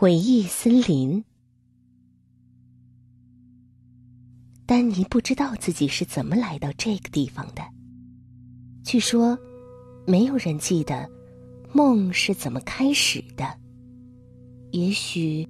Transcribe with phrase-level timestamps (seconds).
[0.00, 1.24] 回忆森林。
[4.64, 7.62] 丹尼不知道自己是怎么来到这个地方的。
[8.84, 9.36] 据说，
[10.06, 11.10] 没有人记得
[11.72, 13.44] 梦是怎么开始的。
[14.70, 15.44] 也许，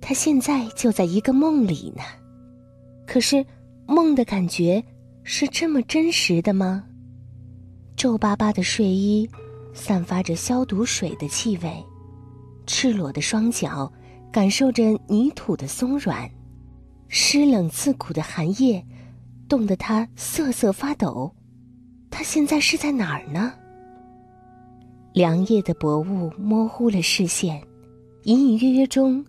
[0.00, 2.02] 他现在就在一个梦里呢。
[3.06, 3.46] 可是，
[3.86, 4.84] 梦的感觉
[5.22, 6.84] 是这么真实的吗？
[7.96, 9.30] 皱巴巴的睡衣，
[9.72, 11.72] 散发着消毒水的气味。
[12.66, 13.92] 赤裸的双脚，
[14.32, 16.30] 感受着泥土的松软，
[17.08, 18.84] 湿冷刺骨的寒夜，
[19.48, 21.30] 冻得他瑟瑟发抖。
[22.10, 23.52] 他现在是在哪儿呢？
[25.12, 27.62] 凉夜的薄雾模糊了视线，
[28.24, 29.24] 隐隐约约中，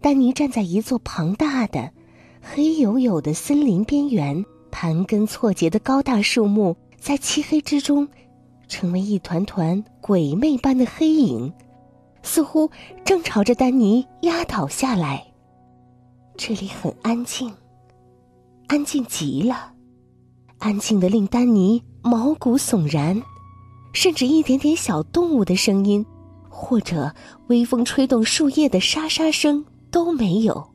[0.00, 1.92] 丹尼站在一座庞大的、
[2.40, 8.08] 黑黝黝的森林边缘，盘根错节的高大树木在漆黑之中，
[8.66, 11.52] 成为一团团鬼魅般的黑影。
[12.22, 12.70] 似乎
[13.04, 15.24] 正朝着丹尼压倒下来。
[16.36, 17.52] 这里很安静，
[18.68, 19.72] 安静极了，
[20.58, 23.20] 安静的令丹尼毛骨悚然，
[23.92, 26.06] 甚至一点点小动物的声音，
[26.48, 27.14] 或者
[27.48, 30.70] 微风吹动树叶的沙沙声都没有，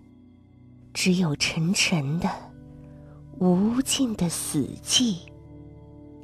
[0.93, 2.29] 只有沉沉的、
[3.39, 5.15] 无尽的死寂。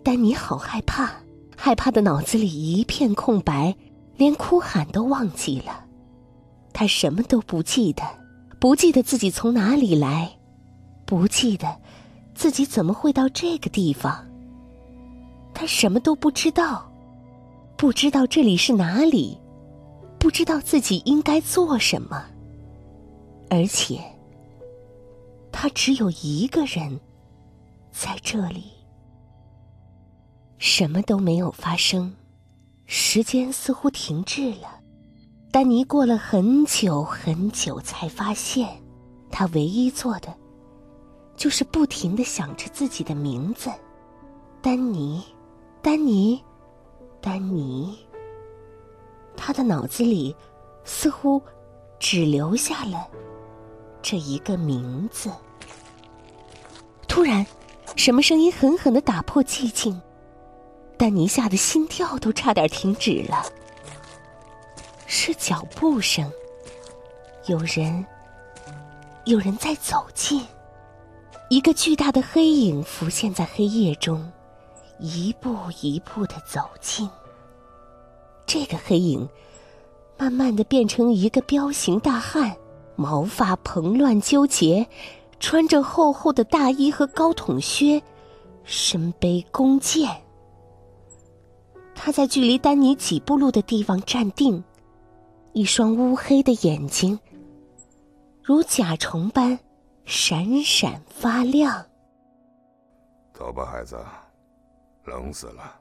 [0.04, 1.12] 丹尼好害怕，
[1.56, 3.76] 害怕的脑子里一片空白。
[4.20, 5.86] 连哭喊都忘记了，
[6.74, 8.04] 他什么都不记得，
[8.60, 10.38] 不记得自己从哪里来，
[11.06, 11.74] 不记得
[12.36, 14.28] 自己怎么会到这个地方。
[15.54, 16.92] 他什么都不知道，
[17.78, 19.40] 不知道这里是哪里，
[20.20, 22.22] 不知道自己应该做什么。
[23.50, 24.04] 而且，
[25.50, 27.00] 他只有一个人
[27.90, 28.66] 在这里，
[30.58, 32.14] 什么都没有发生。
[32.92, 34.82] 时间似乎停滞了，
[35.52, 38.68] 丹尼过了很久很久才发现，
[39.30, 40.36] 他唯一做的，
[41.36, 43.70] 就是不停的想着自己的名字，
[44.60, 45.24] 丹尼，
[45.84, 46.44] 丹尼，
[47.22, 47.96] 丹尼。
[49.38, 50.36] 他的脑子里，
[50.84, 51.40] 似乎
[52.00, 53.08] 只留下了
[54.02, 55.30] 这一个名字。
[57.08, 57.46] 突然，
[57.96, 60.02] 什么声音狠狠的打破寂静？
[61.00, 63.46] 丹尼吓得心跳都差点停止了。
[65.08, 66.30] 是脚步声，
[67.46, 68.06] 有人，
[69.24, 70.46] 有人在走近。
[71.50, 74.30] 一个巨大的黑影浮现在黑夜中，
[75.00, 77.10] 一步一步的走近。
[78.46, 79.28] 这个黑影，
[80.18, 82.54] 慢慢的变成一个彪形大汉，
[82.98, 84.86] 毛发蓬乱纠结，
[85.40, 88.04] 穿着厚厚的大衣和高筒靴，
[88.66, 90.10] 身背弓箭。
[92.02, 94.64] 他在距离丹尼几步路的地方站定，
[95.52, 97.20] 一双乌黑的眼睛
[98.42, 99.60] 如甲虫般
[100.06, 101.86] 闪闪发亮。
[103.34, 104.00] 走吧，孩子，
[105.04, 105.78] 冷死了。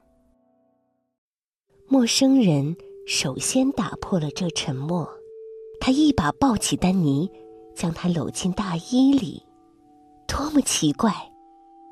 [1.87, 2.75] 陌生人
[3.07, 5.09] 首先打破了这沉默，
[5.79, 7.31] 他一把抱起丹尼，
[7.73, 9.41] 将他搂进大衣里。
[10.27, 11.13] 多么奇怪！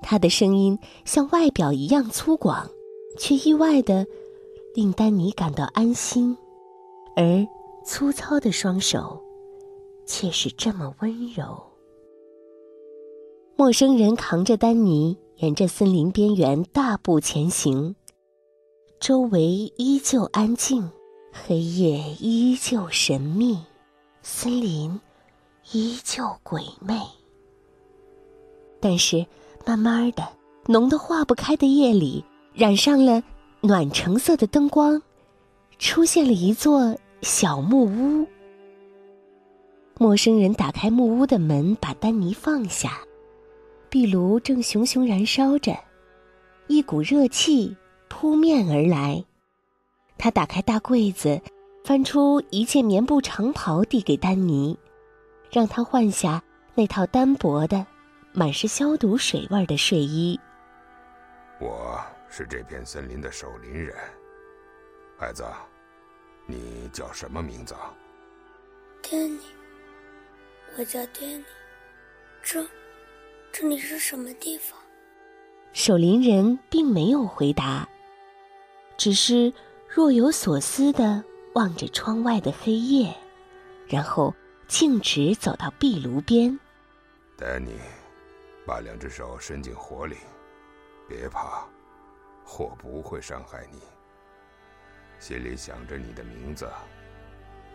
[0.01, 2.69] 他的声音像外表一样粗犷。
[3.17, 4.05] 却意外的
[4.75, 6.37] 令丹尼感到安心，
[7.15, 7.45] 而
[7.85, 9.21] 粗糙的双手
[10.05, 11.63] 却是这么温柔。
[13.55, 17.95] 陌生人扛着丹尼，沿着森林边缘大步前行，
[18.99, 20.91] 周围依旧安静，
[21.31, 23.57] 黑夜依旧神秘，
[24.21, 24.99] 森林
[25.71, 26.99] 依旧鬼魅。
[28.79, 29.25] 但是，
[29.65, 30.23] 慢慢的，
[30.67, 32.23] 浓得化不开的夜里。
[32.57, 33.21] 染上了
[33.61, 34.99] 暖橙色的灯光，
[35.77, 38.27] 出现了一座小木屋。
[39.99, 42.97] 陌生人打开木屋的门，把丹尼放下。
[43.89, 45.77] 壁炉正熊熊燃烧着，
[46.65, 47.77] 一股热气
[48.09, 49.23] 扑面而来。
[50.17, 51.39] 他打开大柜子，
[51.83, 54.75] 翻出一件棉布长袍，递给丹尼，
[55.51, 56.41] 让他换下
[56.73, 57.85] 那套单薄的、
[58.33, 60.39] 满是消毒水味的睡衣。
[61.61, 62.03] 我。
[62.29, 63.95] 是这片森林的守林人，
[65.17, 65.43] 孩子，
[66.45, 67.75] 你叫什么名字？
[69.01, 69.39] 丹尼，
[70.77, 71.45] 我叫丹尼。
[72.43, 72.65] 这，
[73.51, 74.77] 这里是什么地方？
[75.73, 77.87] 守林人并没有回答，
[78.97, 79.53] 只是
[79.87, 83.15] 若有所思的望着窗外的黑夜，
[83.87, 84.33] 然后
[84.67, 86.59] 径直走到壁炉边。
[87.37, 87.79] 丹尼，
[88.65, 90.17] 把两只手伸进火里，
[91.07, 91.67] 别怕。
[92.49, 93.79] 火不会伤害你。
[95.19, 96.69] 心里想着你的名字，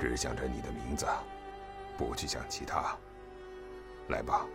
[0.00, 1.06] 只想着你的名字，
[1.98, 2.96] 不去想其他。
[4.08, 4.46] 来吧，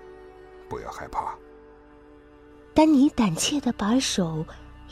[0.67, 1.37] 不要害怕。
[2.73, 4.43] 丹尼胆怯的把手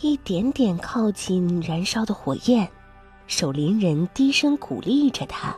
[0.01, 2.69] 一点点靠近燃烧的火焰，
[3.25, 5.57] 守灵人低声鼓励着他。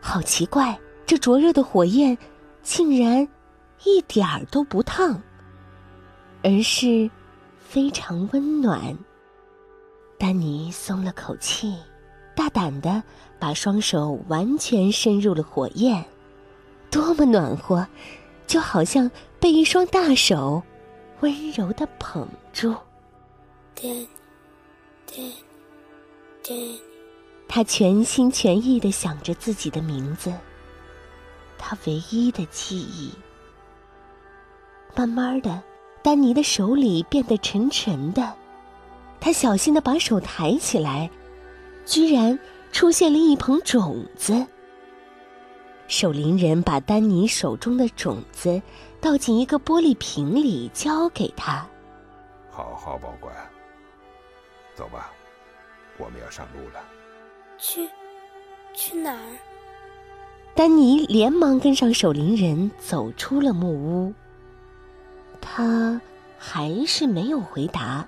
[0.00, 2.16] 好奇怪，这灼热的火焰
[2.62, 3.26] 竟然
[3.84, 5.20] 一点儿都不烫，
[6.42, 7.10] 而是
[7.68, 8.96] 非常温暖。
[10.18, 11.76] 丹尼松了口气，
[12.34, 13.02] 大胆的
[13.38, 16.04] 把双手完全伸入了火焰，
[16.90, 17.86] 多么暖和，
[18.46, 20.62] 就好像被一双大手
[21.20, 22.74] 温柔的捧住。
[23.74, 24.06] Danny,
[25.06, 25.34] Danny,
[26.42, 26.80] Danny。
[27.48, 30.32] 他全心全意的想着自己的名字，
[31.58, 33.12] 他唯一的记忆。
[34.94, 35.62] 慢慢的，
[36.06, 38.32] 丹尼的手里变得沉沉的。
[39.18, 41.10] 他小心的把手抬起来，
[41.84, 42.38] 居然
[42.70, 44.46] 出现了一捧种子。
[45.88, 48.62] 守灵人把丹尼手中的种子
[49.00, 51.66] 倒进一个玻璃瓶里，交给他。
[52.52, 53.34] 好好保管。
[54.76, 55.10] 走吧，
[55.98, 56.84] 我们要上路了。
[57.58, 57.88] 去，
[58.72, 59.38] 去哪儿？
[60.54, 64.14] 丹尼连忙跟上守灵人，走出了木屋。
[65.56, 65.98] 他
[66.36, 68.06] 还是没有回答。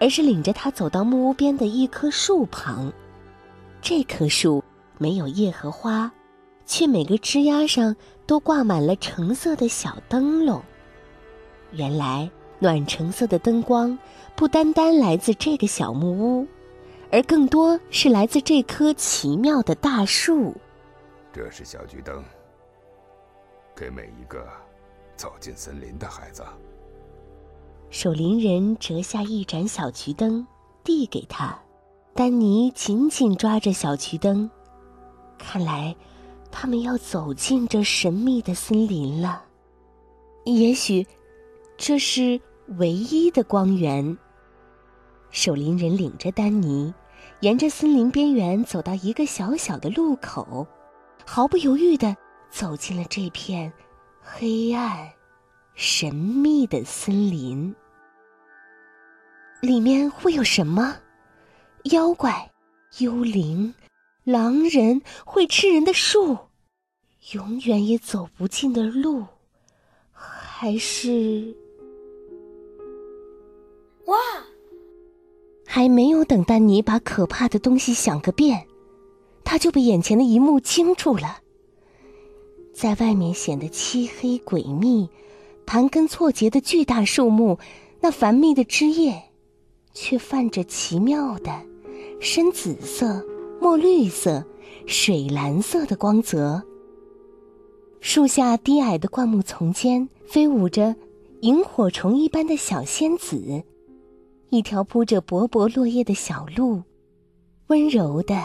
[0.00, 2.92] 而是领着他走到木屋边的一棵树旁，
[3.82, 4.62] 这棵树
[4.96, 6.08] 没有叶和花，
[6.64, 10.62] 却每个枝丫上都挂满了橙色的小灯笼。
[11.72, 12.30] 原来
[12.60, 13.98] 暖橙色的灯光
[14.36, 16.46] 不单单来自这个小木屋，
[17.10, 20.54] 而更多是来自这棵奇妙的大树。
[21.32, 22.22] 这是小桔灯，
[23.74, 24.48] 给每一个
[25.16, 26.44] 走进森林的孩子。
[27.90, 30.46] 守灵人折下一盏小桔灯，
[30.84, 31.58] 递给他。
[32.14, 34.50] 丹尼紧紧抓着小桔灯，
[35.38, 35.94] 看来
[36.50, 39.42] 他们要走进这神秘的森林了。
[40.44, 41.06] 也许
[41.76, 42.40] 这是
[42.78, 44.16] 唯一的光源。
[45.30, 46.92] 守灵人领着丹尼，
[47.40, 50.66] 沿着森林边缘走到一个小小的路口，
[51.24, 52.16] 毫不犹豫的
[52.50, 53.72] 走进了这片
[54.20, 55.08] 黑暗。
[55.80, 57.72] 神秘的森林，
[59.60, 60.96] 里面会有什么？
[61.84, 62.50] 妖怪、
[62.98, 63.72] 幽灵、
[64.24, 66.36] 狼人、会吃人的树，
[67.30, 69.24] 永远也走不尽的路，
[70.10, 71.56] 还是……
[74.06, 74.16] 哇！
[75.64, 78.66] 还没有等丹尼把可怕的东西想个遍，
[79.44, 81.38] 他就被眼前的一幕惊住了。
[82.74, 85.08] 在外面显得漆黑诡秘。
[85.68, 87.58] 盘根错节的巨大树木，
[88.00, 89.22] 那繁密的枝叶，
[89.92, 91.52] 却泛着奇妙的
[92.20, 93.22] 深紫色、
[93.60, 94.42] 墨绿色、
[94.86, 96.62] 水蓝色的光泽。
[98.00, 100.96] 树下低矮的灌木丛间，飞舞着
[101.42, 103.62] 萤火虫一般的小仙子。
[104.48, 106.82] 一条铺着薄薄落叶的小路，
[107.66, 108.42] 温柔的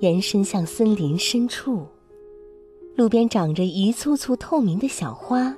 [0.00, 1.86] 延伸向森林深处。
[2.96, 5.54] 路边长着一簇簇透明的小花。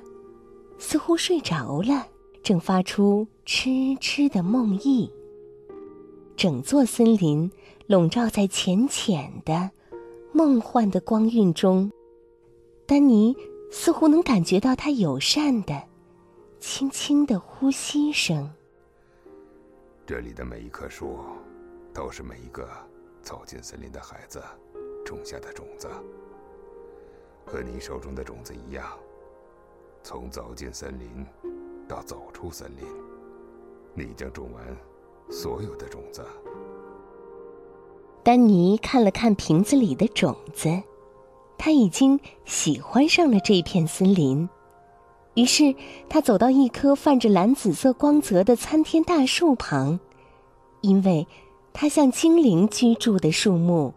[0.77, 2.07] 似乎睡着了，
[2.43, 5.09] 正发出痴痴的梦呓。
[6.35, 7.49] 整座森林
[7.87, 9.71] 笼罩在浅浅的、
[10.33, 11.91] 梦幻的光晕中，
[12.85, 13.35] 丹尼
[13.71, 15.81] 似乎能感觉到他友善的、
[16.59, 18.51] 轻轻的呼吸声。
[20.05, 21.19] 这里的每一棵树，
[21.93, 22.69] 都是每一个
[23.21, 24.43] 走进森林的孩子
[25.05, 25.89] 种下的种子，
[27.45, 28.85] 和你手中的种子一样。
[30.05, 31.25] 从走进森林
[31.87, 32.85] 到走出森林，
[33.95, 34.63] 你将种完
[35.31, 36.23] 所有的种子。
[38.21, 40.69] 丹尼看了看瓶子里的种子，
[41.57, 44.47] 他已经喜欢上了这片森林。
[45.33, 45.73] 于是
[46.07, 49.99] 他走到一棵泛着蓝紫色光泽的参天大树旁，
[50.81, 51.25] 因为
[51.73, 53.91] 它像精灵居住的树木。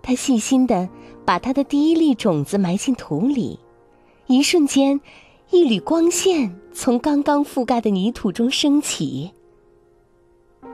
[0.00, 0.88] 他细心的
[1.26, 3.60] 把他的第一粒种子埋进土里，
[4.28, 4.98] 一瞬间。
[5.50, 9.30] 一缕光线从刚刚覆盖的泥土中升起，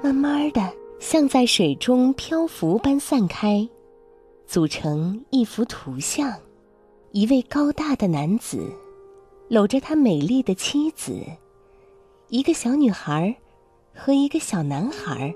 [0.03, 3.69] 慢慢的像在水中漂浮般散开，
[4.47, 6.35] 组成一幅图像：
[7.11, 8.67] 一位高大的男子，
[9.49, 11.15] 搂着他美丽的妻子，
[12.29, 13.35] 一个小女孩
[13.95, 15.33] 和一个小男孩，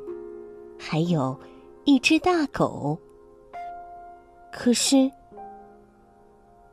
[0.79, 1.39] 还有
[1.85, 2.99] 一只大狗。
[4.51, 5.11] 可是，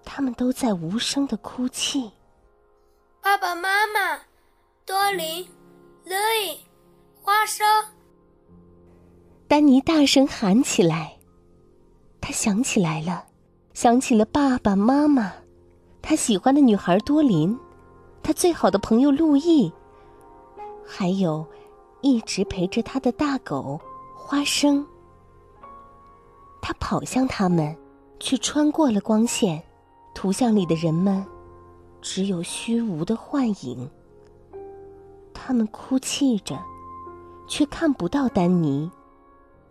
[0.06, 2.10] 他们都在无声的哭泣。
[3.24, 4.20] 爸爸妈妈，
[4.86, 5.48] 多林，
[6.04, 6.14] 乐
[6.46, 6.60] 意，
[7.22, 7.66] 花生。
[9.48, 11.18] 丹尼大声喊起来。
[12.20, 13.24] 他想起来了，
[13.74, 15.32] 想起了爸爸妈妈，
[16.02, 17.58] 他喜欢的女孩多琳，
[18.22, 19.72] 他最好的朋友路易，
[20.86, 21.48] 还有
[22.02, 23.80] 一直陪着他的大狗
[24.18, 24.86] 花生。
[26.62, 27.74] 他跑向他们，
[28.20, 29.64] 却穿过了光线。
[30.14, 31.26] 图像里的人们，
[32.04, 33.90] 只有虚无的幻影。
[35.34, 36.62] 他们哭泣着，
[37.48, 38.92] 却看不到丹尼。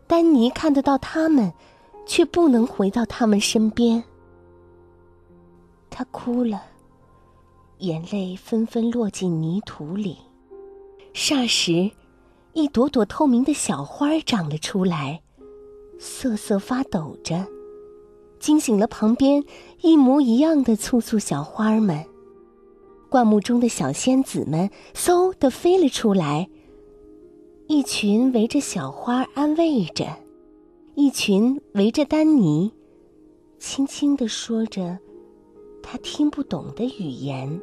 [0.07, 1.53] 丹尼看得到他们，
[2.07, 4.03] 却不能回到他们身边。
[5.91, 6.63] 他哭了，
[7.79, 10.17] 眼泪纷纷落进泥土里。
[11.13, 11.91] 霎时，
[12.55, 15.23] 一朵朵透明的小花长了出来，
[15.99, 17.47] 瑟瑟发抖着，
[18.41, 19.45] 惊醒了旁边
[19.83, 22.03] 一模一样的簇簇小花们。
[23.13, 26.49] 灌木中的小仙子们嗖的飞了出来。
[27.67, 30.07] 一群围着小花安慰着，
[30.95, 32.73] 一群围着丹尼，
[33.59, 34.99] 轻轻的说着
[35.83, 37.61] 他听不懂的语言。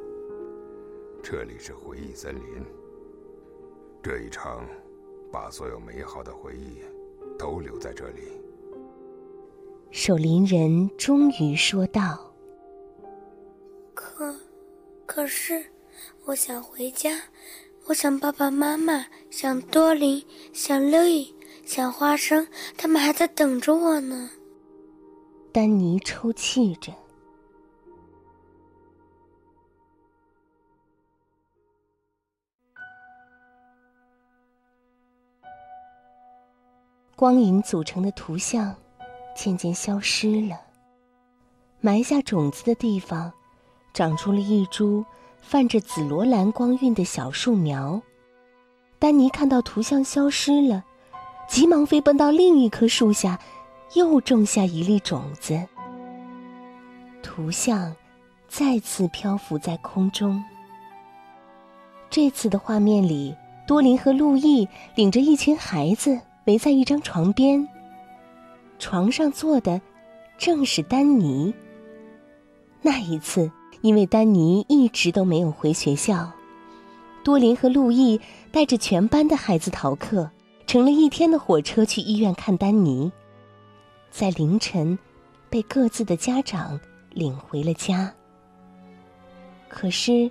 [1.24, 2.44] 这里是回忆森林。
[4.04, 4.64] 这一场，
[5.32, 6.78] 把所有美好的回忆
[7.40, 8.22] 都留在这里。
[9.90, 12.32] 守林人终于说道
[13.96, 14.36] ：“可，
[15.10, 15.66] 可是，
[16.26, 17.20] 我想回家。”
[17.88, 20.24] 我想爸爸妈妈，想多林，
[20.54, 21.36] 想乐意，
[21.66, 22.48] 想花生，
[22.78, 24.30] 他们还在等着我呢。
[25.52, 26.94] 丹尼抽泣着。
[37.16, 38.76] 光影组成的图像
[39.36, 40.62] 渐渐消失了，
[41.82, 43.34] 埋下种子的地方，
[43.94, 45.06] 长出了一株。
[45.42, 48.00] 泛着紫罗兰光晕的小树苗，
[49.00, 50.84] 丹尼看到图像消失了，
[51.48, 53.40] 急忙飞奔到另一棵树下，
[53.96, 55.60] 又种下一粒种子。
[57.24, 57.96] 图像
[58.48, 60.44] 再次漂浮在空中。
[62.10, 67.68] 这次的画面里，多林和路易领着一群孩子围在一张床边，
[68.78, 69.82] 床上坐的
[70.38, 71.52] 正是丹尼。
[72.82, 73.50] 那一次。
[73.82, 76.32] 因为丹尼一直都没有回学校，
[77.24, 78.20] 多林和路易
[78.52, 80.30] 带着全班的孩子逃课，
[80.68, 83.12] 乘了一天的火车去医院看丹尼。
[84.12, 84.98] 在凌晨，
[85.50, 86.80] 被各自的家长
[87.12, 88.14] 领回了家。
[89.68, 90.30] 可是，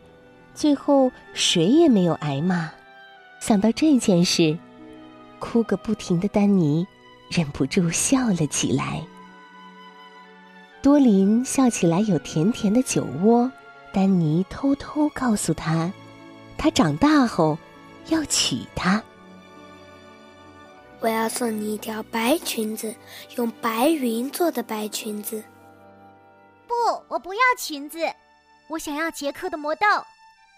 [0.55, 2.71] 最后谁也没有挨骂。
[3.41, 4.59] 想到这件事，
[5.39, 6.85] 哭个不停的丹尼
[7.31, 9.01] 忍不住笑了起来。
[10.81, 13.51] 多林笑起来有甜甜的酒窝，
[13.93, 15.93] 丹尼偷偷告诉他，
[16.57, 17.59] 他长大后
[18.07, 19.03] 要娶她。
[21.01, 22.95] 我要送你一条白裙子，
[23.37, 25.43] 用白云做的白裙子。
[26.67, 26.75] 不，
[27.09, 27.99] 我不要裙子，
[28.69, 29.87] 我想要杰克的魔豆，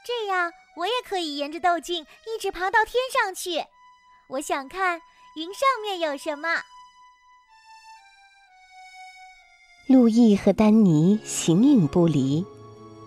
[0.05, 3.65] 这样我也可以沿着豆茎一直爬到天上去。
[4.29, 5.00] 我想看
[5.37, 6.62] 云上面有什么。
[9.90, 12.47] 路易和丹尼形影不离，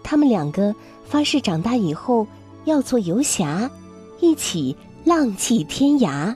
[0.04, 0.76] 他们两个
[1.06, 2.28] 发誓长大以后
[2.66, 3.72] 要做游侠，
[4.20, 4.76] 一起
[5.06, 6.36] 浪迹天涯。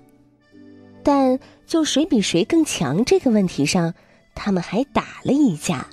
[1.04, 3.94] 但就谁比谁更强这个问题上，
[4.36, 5.86] 他们还打了一架。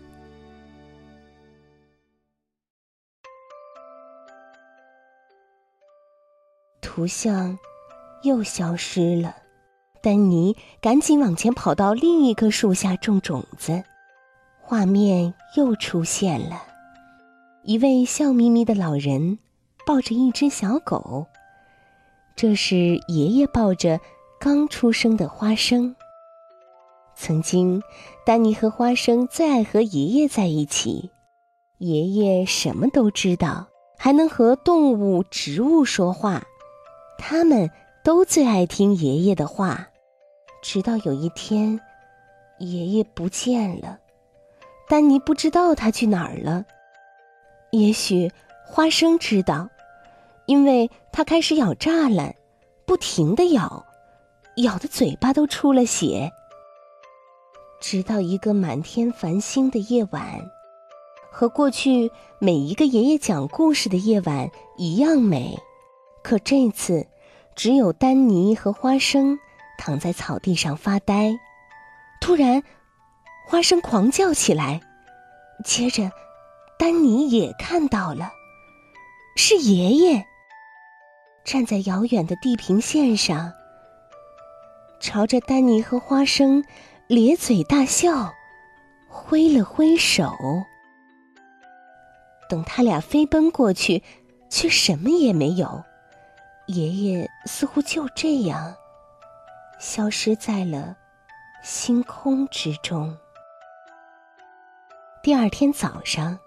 [6.80, 7.58] 图像
[8.22, 9.34] 又消失了，
[10.00, 13.82] 丹尼赶紧往前跑到另一棵树下种种子。
[14.66, 16.62] 画面又出现了，
[17.64, 19.38] 一位笑眯眯的老人
[19.84, 21.26] 抱着一只小狗，
[22.34, 24.00] 这是爷爷抱着
[24.40, 25.94] 刚出生的花生。
[27.14, 27.82] 曾经，
[28.24, 31.10] 丹尼和花生最爱和爷爷在一起，
[31.76, 33.68] 爷爷什么都知道，
[33.98, 36.42] 还能和动物、植物说话，
[37.18, 37.70] 他们
[38.02, 39.88] 都最爱听爷爷的话。
[40.62, 41.78] 直到有一天，
[42.58, 43.98] 爷爷不见了。
[44.86, 46.64] 丹尼不知道他去哪儿了。
[47.70, 48.30] 也许
[48.64, 49.68] 花生知道，
[50.46, 52.34] 因为他开始咬栅栏，
[52.86, 53.84] 不停的咬，
[54.56, 56.30] 咬的嘴巴都出了血。
[57.80, 60.22] 直到一个满天繁星的夜晚，
[61.32, 65.58] 和过去每一个爷爷讲故事的夜晚一样美，
[66.22, 67.06] 可这次
[67.56, 69.38] 只有丹尼和花生
[69.78, 71.34] 躺在草地上发呆。
[72.20, 72.62] 突然。
[73.46, 74.80] 花生狂叫起来，
[75.64, 76.10] 接着，
[76.78, 78.32] 丹尼也看到了，
[79.36, 80.24] 是爷爷
[81.44, 83.52] 站在遥远的地平线上，
[84.98, 86.64] 朝着丹尼和花生
[87.06, 88.32] 咧嘴大笑，
[89.08, 90.32] 挥了挥手。
[92.48, 94.02] 等他俩飞奔过去，
[94.50, 95.84] 却什么也没有。
[96.66, 98.74] 爷爷似乎就这样
[99.78, 100.96] 消失在了
[101.62, 103.16] 星空之中。
[105.24, 106.38] 第二天早上，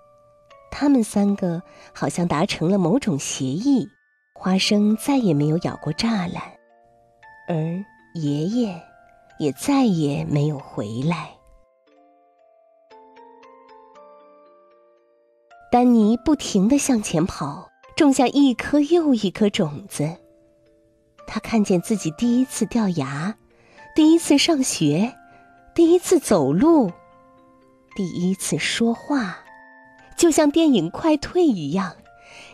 [0.70, 1.64] 他们三个
[1.96, 3.90] 好像达成了某种协议，
[4.36, 6.44] 花生再也没有咬过栅栏，
[7.48, 7.56] 而
[8.14, 8.80] 爷爷
[9.40, 11.32] 也再也没有回来。
[15.72, 20.16] 丹尼不停的向前跑，种下一颗又一颗种子。
[21.26, 23.36] 他看见自己第一次掉牙，
[23.96, 25.12] 第一次上学，
[25.74, 26.92] 第一次走路，
[27.98, 29.40] 第一次说话，
[30.16, 31.96] 就像电影快退一样，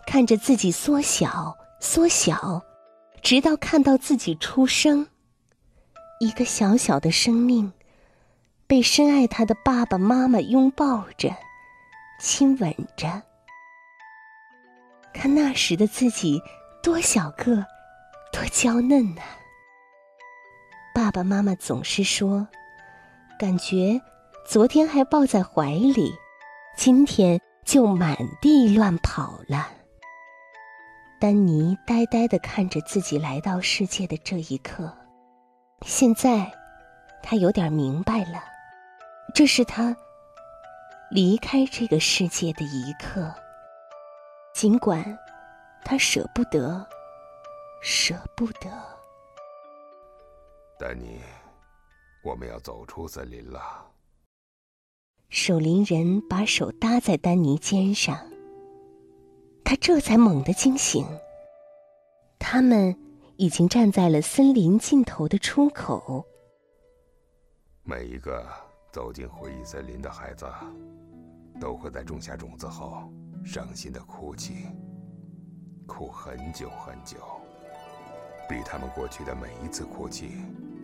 [0.07, 2.62] 看着自己缩小、缩小，
[3.21, 5.05] 直到看到自己出生。
[6.21, 7.73] 一个小小的生命，
[8.67, 11.35] 被深爱他的爸爸妈妈拥抱着。
[12.21, 13.21] 亲吻着，
[15.13, 16.41] 看那时的自己
[16.81, 17.65] 多小个，
[18.31, 19.21] 多娇嫩呐！
[20.95, 22.47] 爸爸妈妈总是说，
[23.38, 24.00] 感觉
[24.45, 26.13] 昨天还抱在怀里，
[26.75, 29.69] 今天就满地乱跑了。
[31.19, 34.93] 丹尼呆呆的看着自己来到世界的这一刻，
[35.83, 36.51] 现在
[37.23, 38.43] 他有点明白了，
[39.33, 39.95] 这是他。
[41.09, 43.33] 离开这个世界的一刻，
[44.53, 45.17] 尽管
[45.85, 46.85] 他舍不得，
[47.81, 48.69] 舍不得。
[50.77, 51.21] 丹尼，
[52.23, 53.92] 我们要走出森林了。
[55.34, 58.16] 守林人把手搭在丹尼肩上，
[59.66, 61.04] 他这才猛地惊醒。
[62.38, 62.96] 他们
[63.38, 66.24] 已经站在了森林尽头的出口。
[67.82, 68.48] 每一个
[68.92, 70.46] 走进回忆森林的孩子。
[71.60, 73.04] 都会在种下种子后，
[73.46, 74.68] 伤心的哭泣，
[75.86, 77.17] 哭很久很久，
[78.50, 80.32] 比他们过去的每一次哭泣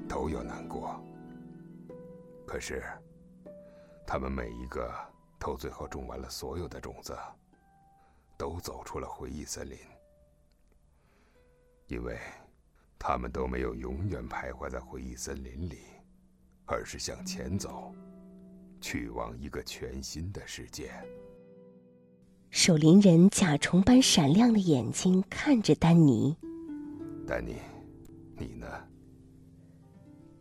[0.07, 0.95] 都要难过。
[2.45, 2.83] 可是，
[4.11, 4.91] 他们每一个
[5.37, 7.15] 都最后种完了所有的种子，
[8.39, 9.77] 都走出了回忆森林，
[11.85, 12.17] 因为，
[12.97, 15.81] 他们都没有永远徘徊在回忆森林里，
[16.65, 17.93] 而是向前走。
[18.81, 20.91] 去往一个全新的世界。
[22.49, 26.35] 守林人甲虫般闪亮的眼睛看着丹尼。
[27.27, 27.57] 丹尼，
[28.35, 28.65] 你呢？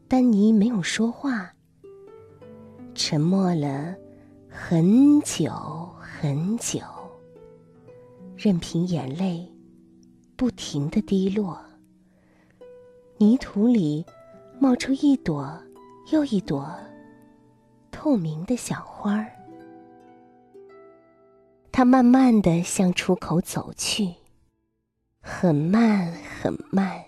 [0.09, 1.55] 丹尼没有说话，
[2.99, 3.95] 沉默了
[4.51, 5.49] 很久
[6.01, 6.81] 很久，
[8.37, 9.49] 任凭眼泪
[10.35, 11.65] 不停的滴落。
[13.17, 14.05] 泥土里
[14.59, 15.57] 冒出一朵
[16.11, 16.69] 又一朵。
[17.93, 19.31] 透明的小花儿，
[21.71, 24.13] 他慢慢的向出口走去，
[25.21, 27.01] 很慢，很慢，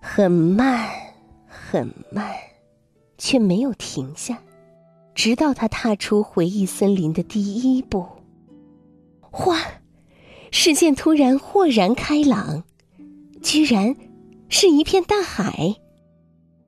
[0.00, 0.88] 很慢，
[1.46, 2.34] 很慢，
[3.18, 4.38] 却没有停下，
[5.14, 8.06] 直到他踏出回忆森林的第一步。
[9.20, 9.58] 哗！
[10.50, 12.64] 视线突然豁然开朗，
[13.42, 13.96] 居然
[14.50, 15.76] 是一片大海，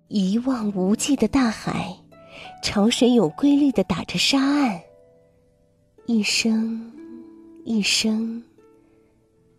[0.09, 1.94] 一望无际的大海。
[2.62, 4.80] 潮水有规律的打着沙岸，
[6.07, 6.90] 一声
[7.62, 8.42] 一声，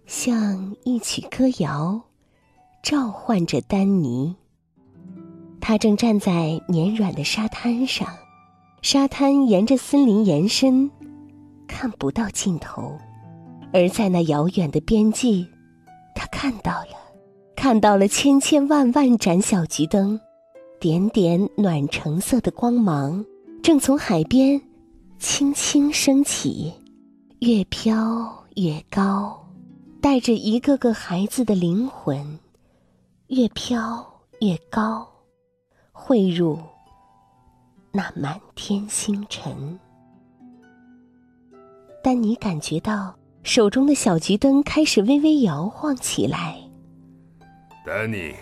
[0.08, 2.02] 像一曲歌谣，
[2.82, 4.36] 召唤着丹尼。
[5.62, 8.08] 他正站在绵软的沙滩上，
[8.86, 10.92] 沙滩沿着森林延伸，
[11.68, 12.96] 看不到尽头。
[13.74, 15.48] 而在那遥远的边际，
[16.14, 16.90] 他看到了，
[17.56, 20.20] 看到了千千万万盏小桔灯。
[20.80, 23.26] 点点暖橙色的光芒
[23.64, 24.62] 正从海边
[25.18, 26.72] 轻轻升起，
[27.40, 29.48] 越飘越高，
[30.00, 32.38] 带着一个个孩子的灵魂，
[33.30, 34.06] 越飘
[34.42, 35.08] 越高，
[35.92, 36.60] 汇入
[37.96, 39.80] 那满天星辰。
[42.04, 46.58] 丹尼感觉到手中的小桔灯开始微微摇晃起来。
[47.86, 48.36] 丹尼，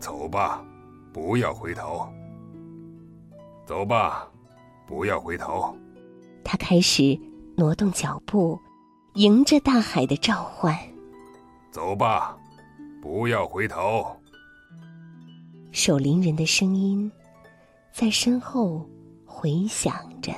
[0.00, 0.60] 走吧。
[1.12, 2.06] 不要回头，
[3.64, 4.28] 走吧，
[4.88, 5.74] 不要回头。
[6.44, 7.18] 他开始
[7.56, 8.58] 挪动脚步，
[9.14, 10.76] 迎着大海的召唤。
[11.70, 12.36] 走吧，
[13.00, 14.04] 不要回头。
[15.70, 17.10] 守林人的声音
[17.92, 18.86] 在身后
[19.38, 20.32] 回想着。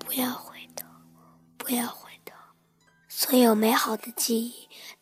[0.00, 0.84] 不要回头，
[1.56, 2.34] 不要回头。
[3.08, 4.52] 所有美好的记忆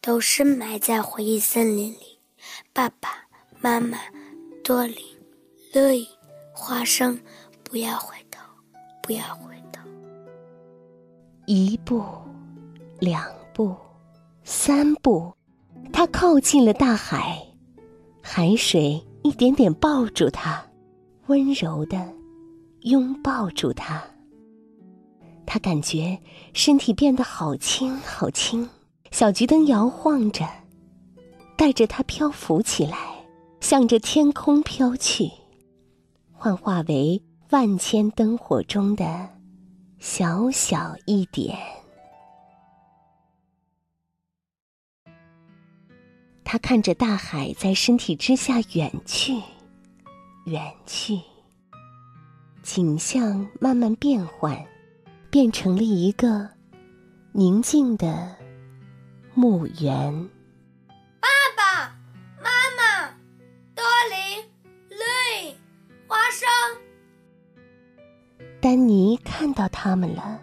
[0.02, 2.18] 都深埋在回忆森林里。
[2.74, 3.08] 爸爸
[3.58, 3.98] 妈妈。
[4.62, 4.96] 多林，
[5.72, 6.06] 乐意，
[6.52, 7.18] 花生，
[7.64, 8.38] 不要回头，
[9.02, 9.82] 不不要回头。
[11.46, 12.00] 一步，
[13.00, 13.74] 两步，
[14.44, 15.34] 三步，
[15.92, 17.44] 他靠近了大海，
[18.22, 20.64] 海水一点点抱住他，
[21.26, 21.98] 温柔的
[22.82, 24.02] 拥抱住他。
[25.46, 26.20] 他感觉
[26.54, 28.68] 身体变得好轻好轻，
[29.10, 30.48] 小桔灯摇晃着，
[31.56, 33.24] 带着他漂浮起来，
[33.60, 35.28] 向着天空飘去，
[36.32, 39.28] 幻化为万千灯火中的
[39.98, 41.58] 小小一点。
[46.44, 49.34] 他看着大海在身体之下远去，
[50.46, 51.20] 远去，
[52.72, 54.56] 景象慢慢变换。
[55.28, 56.48] 变成了一个
[57.32, 58.36] 宁静的
[59.32, 60.28] 墓园。
[61.20, 61.96] 爸爸
[62.42, 63.08] 妈妈，
[63.76, 64.42] 多林、
[64.88, 65.54] 绿、
[66.08, 66.48] 花生。
[68.60, 70.40] 丹尼看到他们了，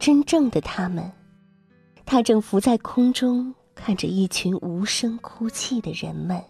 [0.00, 1.10] 真正的他们。
[2.04, 6.42] 他正浮在空中，看着一群无声哭泣的人们。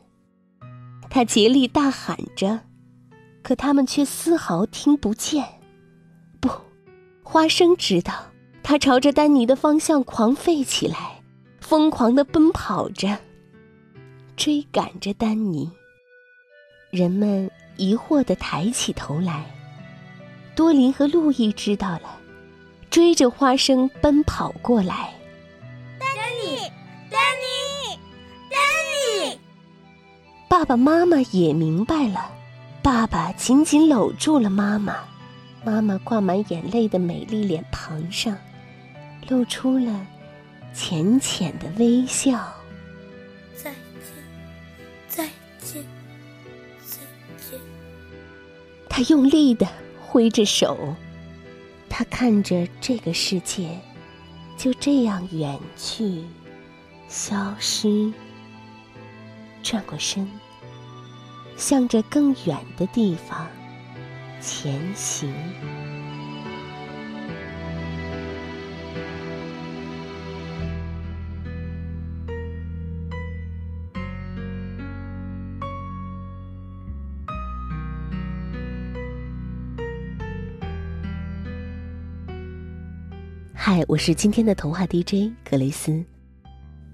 [1.11, 2.61] 他竭力大喊着，
[3.42, 5.46] 可他们却丝毫听不见。
[6.40, 6.48] 不。
[7.22, 8.12] 花生知道，
[8.62, 11.22] 它朝着丹尼的方向狂吠起来，
[11.61, 13.16] 疯狂的奔跑着，
[14.37, 15.70] 追赶着丹尼。
[16.90, 19.46] 人们疑惑的抬起头来。
[20.55, 22.20] 多林和路易知道了，
[22.90, 25.14] 追着花生奔跑过来。
[25.98, 26.09] 丹
[26.44, 26.59] 尼，
[27.11, 27.98] 丹尼，
[28.50, 29.38] 丹尼！
[30.50, 32.31] 爸爸妈妈也明白了，
[32.82, 34.96] 爸爸紧紧搂住了妈妈。
[35.64, 38.36] 妈妈挂满眼泪的美丽脸庞上，
[39.28, 40.04] 露出了
[40.74, 42.52] 浅浅的微笑。
[43.54, 43.78] 再见，
[45.08, 45.28] 再
[45.60, 45.84] 见，
[46.84, 46.98] 再
[47.38, 47.60] 见。
[48.88, 49.68] 他用力的
[50.00, 50.96] 挥着手，
[51.88, 53.78] 他看着这个世界
[54.58, 56.24] 就这样远去，
[57.06, 58.12] 消失，
[59.62, 60.28] 转过身，
[61.56, 63.46] 向着更远的地方。
[64.40, 65.32] 前行。
[83.54, 86.04] 嗨，我是今天的童话 DJ 格雷斯。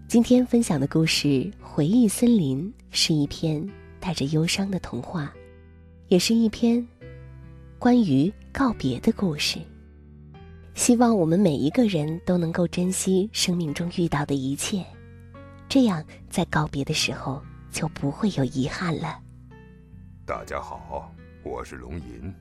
[0.07, 1.29] 今天分享的故事
[1.63, 3.67] 《回忆森林》是一篇
[4.01, 5.33] 带着忧伤的童话，
[6.09, 6.87] 也是一篇。
[7.79, 9.61] 关于告别的故事，
[10.75, 14.85] 希望我们每一个人都能够珍惜生命中遇到的一切，
[15.69, 19.21] 这样在告别的时候就不会有遗憾了。
[20.27, 22.35] 大家好，我是龙吟，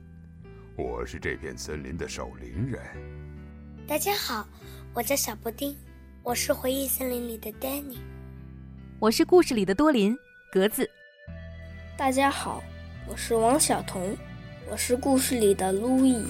[0.76, 2.80] 我是这片森林的守林人。
[3.86, 4.44] 大家好，
[4.92, 5.76] 我叫小布丁，
[6.24, 7.98] 我是回忆森林里的 Danny，
[8.98, 10.16] 我是故事里的多林
[10.52, 10.90] 格子。
[11.98, 12.62] 大家好，
[13.08, 14.16] 我是王晓彤。
[14.70, 16.24] 我是故事里的路易。